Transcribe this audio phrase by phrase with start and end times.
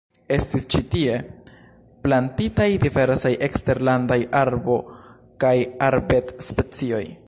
[0.35, 1.17] Estis ĉi tie
[2.07, 4.83] plantitaj diversaj eksterlandaj arbo-
[5.45, 5.57] kaj
[5.93, 7.05] arbed-specioj.